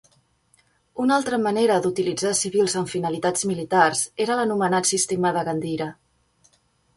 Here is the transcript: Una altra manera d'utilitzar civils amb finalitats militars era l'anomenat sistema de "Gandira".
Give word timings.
Una 1.03 1.17
altra 1.19 1.39
manera 1.47 1.75
d'utilitzar 1.83 2.31
civils 2.39 2.77
amb 2.81 2.89
finalitats 2.93 3.45
militars 3.51 4.03
era 4.27 4.39
l'anomenat 4.41 4.91
sistema 4.95 5.35
de 5.37 5.45
"Gandira". 5.51 5.91